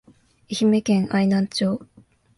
[0.49, 1.79] 愛媛県愛南町